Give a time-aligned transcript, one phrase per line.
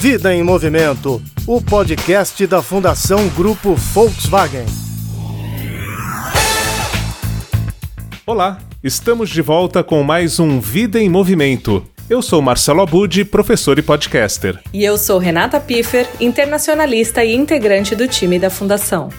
[0.00, 4.64] Vida em Movimento, o podcast da Fundação Grupo Volkswagen.
[8.24, 11.84] Olá, estamos de volta com mais um Vida em Movimento.
[12.08, 14.58] Eu sou Marcelo Abud, professor e podcaster.
[14.72, 19.10] E eu sou Renata Piffer, internacionalista e integrante do time da Fundação.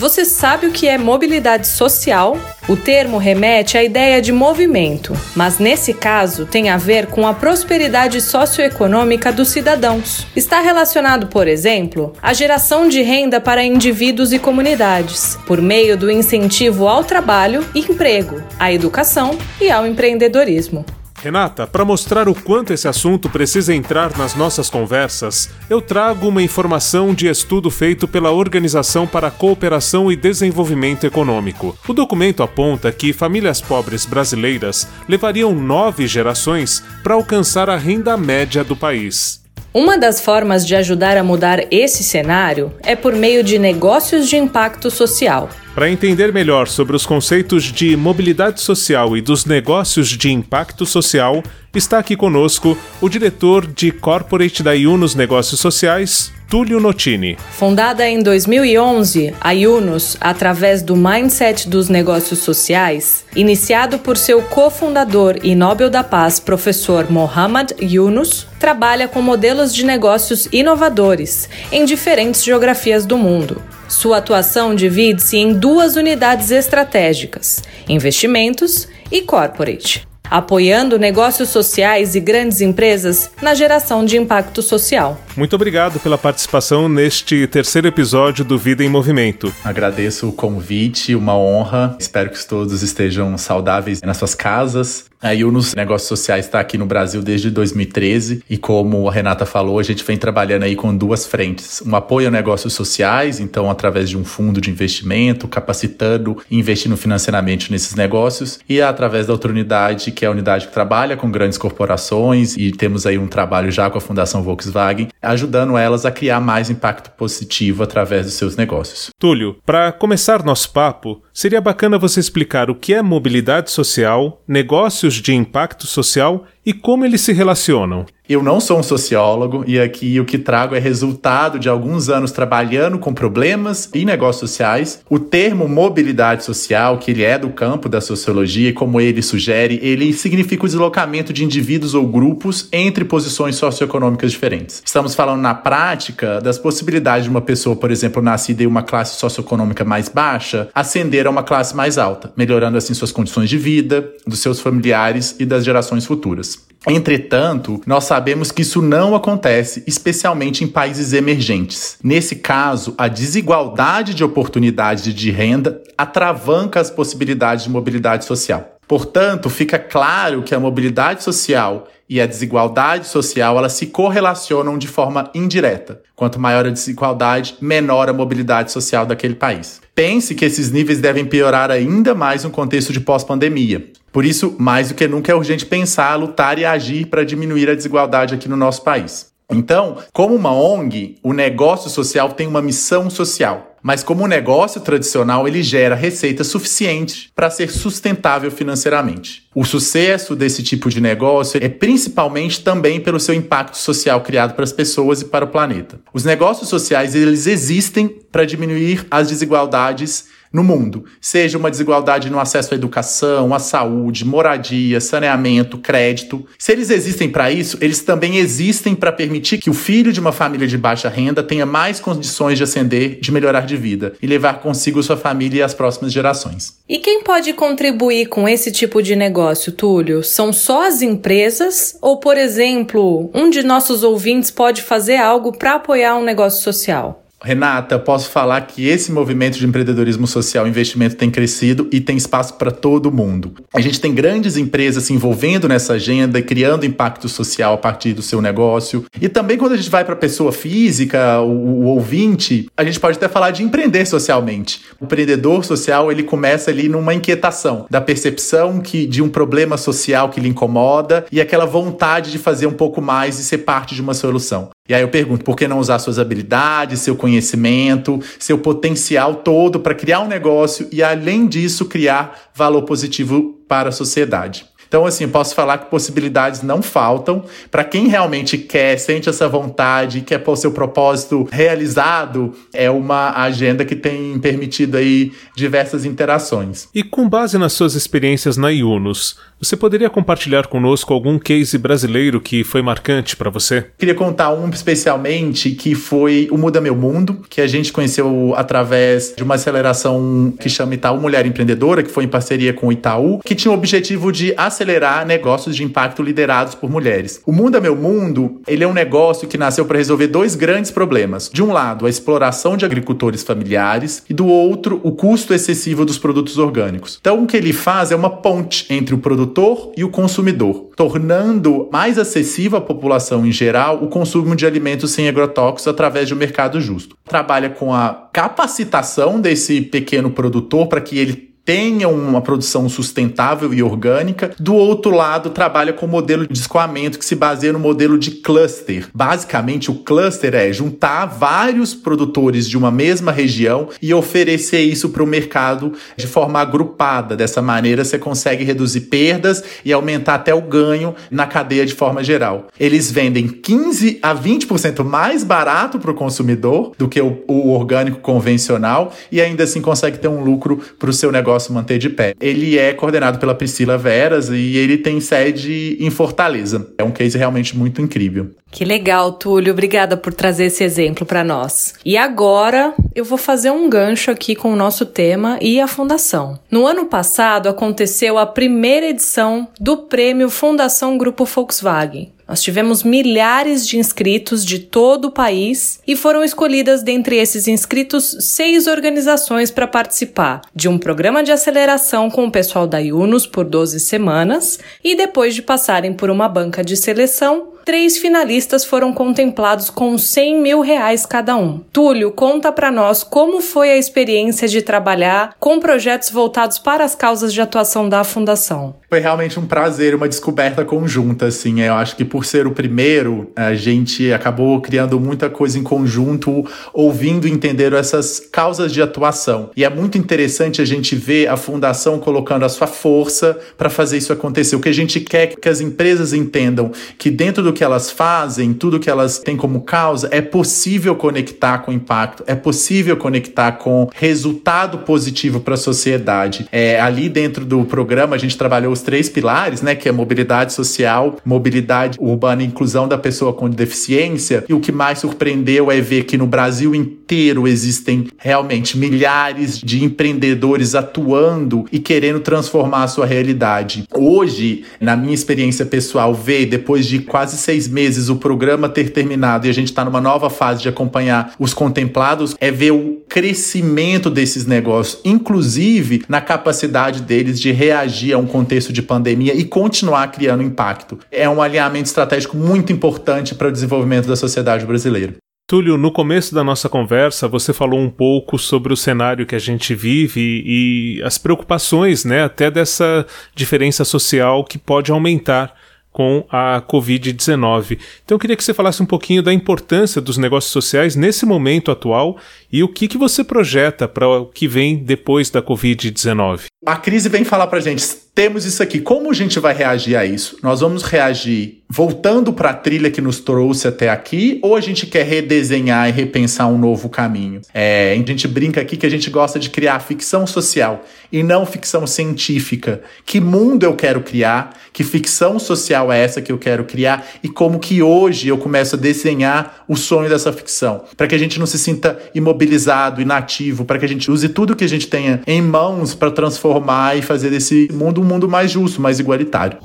[0.00, 2.38] Você sabe o que é mobilidade social?
[2.66, 7.34] O termo remete à ideia de movimento, mas nesse caso tem a ver com a
[7.34, 10.26] prosperidade socioeconômica dos cidadãos.
[10.34, 16.10] Está relacionado, por exemplo, à geração de renda para indivíduos e comunidades, por meio do
[16.10, 20.82] incentivo ao trabalho e emprego, à educação e ao empreendedorismo.
[21.22, 26.42] Renata, para mostrar o quanto esse assunto precisa entrar nas nossas conversas, eu trago uma
[26.42, 31.76] informação de estudo feito pela Organização para a Cooperação e Desenvolvimento Econômico.
[31.86, 38.64] O documento aponta que famílias pobres brasileiras levariam nove gerações para alcançar a renda média
[38.64, 39.40] do país.
[39.72, 44.36] Uma das formas de ajudar a mudar esse cenário é por meio de negócios de
[44.36, 45.48] impacto social.
[45.80, 51.42] Para entender melhor sobre os conceitos de mobilidade social e dos negócios de impacto social,
[51.74, 57.38] está aqui conosco o diretor de Corporate da Yunus Negócios Sociais, Túlio Notini.
[57.52, 65.38] Fundada em 2011, a Yunus, através do Mindset dos Negócios Sociais, iniciado por seu cofundador
[65.44, 72.42] e Nobel da Paz, professor Mohammad Yunus, trabalha com modelos de negócios inovadores em diferentes
[72.42, 73.62] geografias do mundo.
[73.88, 82.60] Sua atuação divide-se em duas unidades estratégicas: investimentos e corporate apoiando negócios sociais e grandes
[82.60, 85.20] empresas na geração de impacto social.
[85.36, 89.52] Muito obrigado pela participação neste terceiro episódio do Vida em Movimento.
[89.64, 91.96] Agradeço o convite, uma honra.
[91.98, 95.10] Espero que todos estejam saudáveis nas suas casas.
[95.22, 99.78] A Yunus Negócios Sociais está aqui no Brasil desde 2013 e como a Renata falou,
[99.78, 101.82] a gente vem trabalhando aí com duas frentes.
[101.84, 106.96] Um apoio a negócios sociais, então através de um fundo de investimento, capacitando e investindo
[106.96, 111.30] financeiramente nesses negócios e através da outra unidade, que é a unidade que trabalha com
[111.30, 116.10] grandes corporações e temos aí um trabalho já com a Fundação Volkswagen, ajudando elas a
[116.10, 119.08] criar mais impacto positivo através dos seus negócios.
[119.18, 125.14] Túlio, para começar nosso papo, seria bacana você explicar o que é mobilidade social, negócios
[125.14, 128.04] de impacto social e como eles se relacionam.
[128.30, 132.30] Eu não sou um sociólogo e aqui o que trago é resultado de alguns anos
[132.30, 135.02] trabalhando com problemas e negócios sociais.
[135.10, 139.80] O termo mobilidade social, que ele é do campo da sociologia e como ele sugere,
[139.82, 144.80] ele significa o deslocamento de indivíduos ou grupos entre posições socioeconômicas diferentes.
[144.86, 149.18] Estamos falando na prática das possibilidades de uma pessoa, por exemplo, nascida em uma classe
[149.18, 154.08] socioeconômica mais baixa, ascender a uma classe mais alta, melhorando assim suas condições de vida,
[154.24, 156.70] dos seus familiares e das gerações futuras.
[156.88, 158.19] Entretanto, nós sabemos
[158.52, 161.98] que isso não acontece, especialmente em países emergentes.
[162.02, 168.76] Nesse caso, a desigualdade de oportunidade de renda atravanca as possibilidades de mobilidade social.
[168.90, 174.88] Portanto, fica claro que a mobilidade social e a desigualdade social elas se correlacionam de
[174.88, 176.02] forma indireta.
[176.16, 179.80] Quanto maior a desigualdade, menor a mobilidade social daquele país.
[179.94, 183.92] Pense que esses níveis devem piorar ainda mais no contexto de pós-pandemia.
[184.12, 187.74] Por isso, mais do que nunca é urgente pensar, lutar e agir para diminuir a
[187.74, 189.30] desigualdade aqui no nosso país.
[189.50, 193.70] Então, como uma ONG, o negócio social tem uma missão social.
[193.82, 199.44] Mas como um negócio tradicional, ele gera receita suficiente para ser sustentável financeiramente.
[199.54, 204.64] O sucesso desse tipo de negócio é principalmente também pelo seu impacto social criado para
[204.64, 205.98] as pessoas e para o planeta.
[206.12, 212.40] Os negócios sociais, eles existem para diminuir as desigualdades no mundo, seja uma desigualdade no
[212.40, 216.44] acesso à educação, à saúde, moradia, saneamento, crédito.
[216.58, 220.32] Se eles existem para isso, eles também existem para permitir que o filho de uma
[220.32, 224.60] família de baixa renda tenha mais condições de ascender, de melhorar de vida e levar
[224.60, 226.78] consigo sua família e as próximas gerações.
[226.88, 230.24] E quem pode contribuir com esse tipo de negócio, Túlio?
[230.24, 235.74] São só as empresas ou, por exemplo, um de nossos ouvintes pode fazer algo para
[235.74, 237.19] apoiar um negócio social?
[237.42, 242.16] Renata, posso falar que esse movimento de empreendedorismo social e investimento tem crescido e tem
[242.16, 243.54] espaço para todo mundo.
[243.72, 248.22] A gente tem grandes empresas se envolvendo nessa agenda criando impacto social a partir do
[248.22, 249.04] seu negócio.
[249.20, 252.98] E também quando a gente vai para a pessoa física, o, o, ouvinte, a gente
[252.98, 254.82] pode até falar de empreender socialmente.
[255.00, 260.28] O empreendedor social, ele começa ali numa inquietação, da percepção que de um problema social
[260.28, 264.02] que lhe incomoda e aquela vontade de fazer um pouco mais e ser parte de
[264.02, 264.70] uma solução.
[264.90, 269.78] E aí eu pergunto, por que não usar suas habilidades, seu conhecimento, seu potencial todo
[269.78, 274.66] para criar um negócio e, além disso, criar valor positivo para a sociedade?
[274.90, 280.22] Então, assim, posso falar que possibilidades não faltam para quem realmente quer, sente essa vontade,
[280.22, 286.88] quer pôr seu propósito realizado, é uma agenda que tem permitido aí diversas interações.
[286.92, 292.40] E com base nas suas experiências na IUNOS, você poderia compartilhar conosco algum case brasileiro
[292.40, 293.86] que foi marcante para você?
[293.96, 299.34] Queria contar um especialmente que foi o Muda Meu Mundo, que a gente conheceu através
[299.36, 303.38] de uma aceleração que chama Itaú Mulher Empreendedora, que foi em parceria com o Itaú,
[303.44, 304.79] que tinha o objetivo de acelerar
[305.26, 307.40] negócios de impacto liderados por mulheres.
[307.46, 311.50] O Muda Meu Mundo, ele é um negócio que nasceu para resolver dois grandes problemas.
[311.52, 316.18] De um lado, a exploração de agricultores familiares e do outro, o custo excessivo dos
[316.18, 317.18] produtos orgânicos.
[317.20, 321.88] Então, o que ele faz é uma ponte entre o produtor e o consumidor, tornando
[321.92, 326.36] mais acessível à população em geral o consumo de alimentos sem agrotóxicos através de um
[326.36, 327.16] mercado justo.
[327.24, 333.82] Trabalha com a capacitação desse pequeno produtor para que ele tenham uma produção sustentável e
[333.82, 334.50] orgânica.
[334.58, 338.30] Do outro lado, trabalha com o modelo de escoamento que se baseia no modelo de
[338.32, 339.08] cluster.
[339.14, 345.22] Basicamente, o cluster é juntar vários produtores de uma mesma região e oferecer isso para
[345.22, 347.36] o mercado de forma agrupada.
[347.36, 352.24] Dessa maneira, você consegue reduzir perdas e aumentar até o ganho na cadeia de forma
[352.24, 352.68] geral.
[352.78, 358.20] Eles vendem 15 a 20% mais barato para o consumidor do que o, o orgânico
[358.20, 362.08] convencional e ainda assim consegue ter um lucro para o seu negócio negócio manter de
[362.08, 362.34] pé.
[362.40, 366.88] Ele é coordenado pela Priscila Veras e ele tem sede em Fortaleza.
[366.96, 368.50] É um case realmente muito incrível.
[368.70, 369.72] Que legal, Túlio.
[369.72, 371.94] Obrigada por trazer esse exemplo para nós.
[372.04, 376.58] E agora eu vou fazer um gancho aqui com o nosso tema e a fundação.
[376.70, 382.32] No ano passado aconteceu a primeira edição do Prêmio Fundação Grupo Volkswagen.
[382.50, 388.36] Nós tivemos milhares de inscritos de todo o país e foram escolhidas dentre esses inscritos
[388.40, 393.64] seis organizações para participar de um programa de aceleração com o pessoal da Yunus por
[393.64, 399.90] 12 semanas e depois de passarem por uma banca de seleção, três finalistas foram contemplados
[399.90, 401.80] com 100 mil reais cada um.
[401.92, 407.14] Túlio, conta para nós como foi a experiência de trabalhar com projetos voltados para as
[407.14, 408.94] causas de atuação da Fundação.
[409.08, 411.80] Foi realmente um prazer, uma descoberta conjunta, assim.
[411.80, 416.64] Eu acho que por ser o primeiro, a gente acabou criando muita coisa em conjunto,
[416.92, 419.70] ouvindo e entendendo essas causas de atuação.
[419.76, 424.18] E é muito interessante a gente ver a Fundação colocando a sua força para fazer
[424.18, 424.76] isso acontecer.
[424.76, 428.10] O que a gente quer é que as empresas entendam que dentro do que elas
[428.10, 433.72] fazem, tudo que elas têm como causa, é possível conectar com impacto, é possível conectar
[433.72, 436.66] com resultado positivo para a sociedade.
[436.72, 440.72] É, ali dentro do programa a gente trabalhou os três pilares, né, que é mobilidade
[440.72, 444.64] social, mobilidade urbana inclusão da pessoa com deficiência.
[444.68, 450.04] E o que mais surpreendeu é ver que no Brasil inteiro existem realmente milhares de
[450.04, 454.04] empreendedores atuando e querendo transformar a sua realidade.
[454.14, 459.66] Hoje, na minha experiência pessoal, ver depois de quase seis meses o programa ter terminado
[459.66, 464.28] e a gente está numa nova fase de acompanhar os contemplados, é ver o crescimento
[464.30, 470.30] desses negócios, inclusive na capacidade deles de reagir a um contexto de pandemia e continuar
[470.32, 471.18] criando impacto.
[471.30, 475.34] É um alinhamento estratégico muito importante para o desenvolvimento da sociedade brasileira.
[475.70, 479.58] Túlio, no começo da nossa conversa, você falou um pouco sobre o cenário que a
[479.60, 483.24] gente vive e as preocupações, né, até dessa
[483.54, 485.72] diferença social que pode aumentar
[486.12, 488.00] com a Covid-19.
[488.24, 491.92] Então eu queria que você falasse um pouquinho da importância dos negócios sociais nesse momento
[491.92, 492.36] atual
[492.72, 496.64] e o que, que você projeta para o que vem depois da Covid-19.
[496.84, 500.24] A crise vem falar para gente, temos isso aqui, como a gente vai reagir a
[500.24, 500.56] isso?
[500.62, 505.06] Nós vamos reagir voltando para a trilha que nos trouxe até aqui ou a gente
[505.06, 507.60] quer redesenhar e repensar um novo caminho?
[507.74, 511.66] É, a gente brinca aqui que a gente gosta de criar ficção social e não
[511.66, 513.02] ficção científica.
[513.26, 514.78] Que mundo eu quero criar?
[514.92, 517.26] Que ficção social é essa que eu quero criar?
[517.42, 521.04] E como que hoje eu começo a desenhar o sonho dessa ficção?
[521.16, 524.76] Para que a gente não se sinta imobilizado, inativo, para que a gente use tudo
[524.76, 528.70] que a gente tenha em mãos para transformar e fazer desse mundo um mundo mais
[528.70, 529.78] justo, mais igualitário.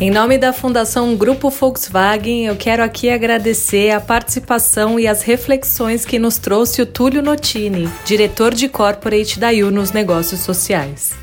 [0.00, 6.04] Em nome da Fundação Grupo Volkswagen, eu quero aqui agradecer a participação e as reflexões
[6.04, 11.16] que nos trouxe o Túlio Notini, diretor de corporate da U nos negócios sociais.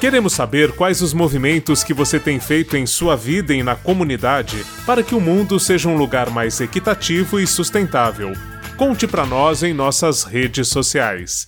[0.00, 4.64] Queremos saber quais os movimentos que você tem feito em sua vida e na comunidade
[4.86, 8.32] para que o mundo seja um lugar mais equitativo e sustentável.
[8.78, 11.46] Conte para nós em nossas redes sociais.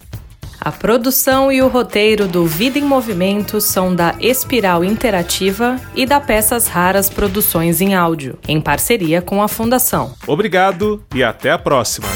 [0.64, 6.18] A produção e o roteiro do Vida em Movimento são da Espiral Interativa e da
[6.18, 10.14] Peças Raras Produções em Áudio, em parceria com a Fundação.
[10.26, 12.08] Obrigado e até a próxima!